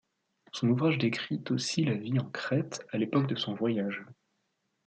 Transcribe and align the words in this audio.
Son 0.51 0.69
ouvrage 0.69 0.97
décrit 0.97 1.43
aussi 1.51 1.85
la 1.85 1.93
vie 1.93 2.17
en 2.17 2.25
Crète 2.27 2.87
à 2.91 2.97
l'époque 2.97 3.27
de 3.27 3.35
son 3.35 3.53
voyage. 3.53 4.03